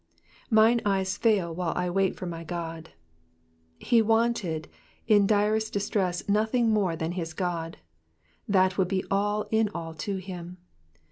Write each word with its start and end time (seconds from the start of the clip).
^^Mine 0.51 0.81
eyes 0.83 1.15
fail 1.15 1.55
tohile 1.55 1.75
I 1.75 1.87
toait 1.87 2.15
for 2.15 2.25
my 2.25 2.41
Ood,'''' 2.43 2.87
He 3.77 4.01
wanted 4.01 4.67
in 5.05 5.21
his 5.21 5.29
direst 5.29 5.73
distress 5.73 6.27
nothing 6.27 6.71
more 6.71 6.95
than 6.95 7.11
his 7.11 7.35
God; 7.35 7.77
that 8.47 8.79
would 8.79 8.87
be 8.87 9.05
all 9.11 9.45
in 9.51 9.69
all 9.75 9.93
to 9.93 10.15
him. 10.17 10.57